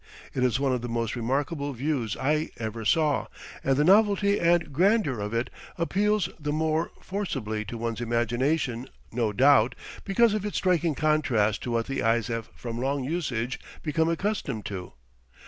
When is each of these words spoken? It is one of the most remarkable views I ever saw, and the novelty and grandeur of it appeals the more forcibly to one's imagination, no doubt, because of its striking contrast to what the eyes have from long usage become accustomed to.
It 0.33 0.43
is 0.43 0.59
one 0.59 0.73
of 0.73 0.81
the 0.81 0.89
most 0.89 1.15
remarkable 1.15 1.73
views 1.73 2.17
I 2.17 2.49
ever 2.57 2.83
saw, 2.85 3.27
and 3.63 3.77
the 3.77 3.83
novelty 3.83 4.39
and 4.39 4.73
grandeur 4.73 5.19
of 5.19 5.31
it 5.31 5.51
appeals 5.77 6.27
the 6.39 6.51
more 6.51 6.89
forcibly 7.01 7.63
to 7.65 7.77
one's 7.77 8.01
imagination, 8.01 8.89
no 9.11 9.31
doubt, 9.31 9.75
because 10.03 10.33
of 10.33 10.43
its 10.43 10.57
striking 10.57 10.95
contrast 10.95 11.61
to 11.61 11.71
what 11.73 11.85
the 11.85 12.01
eyes 12.01 12.29
have 12.29 12.49
from 12.55 12.79
long 12.81 13.03
usage 13.03 13.59
become 13.83 14.09
accustomed 14.09 14.65
to. 14.65 14.93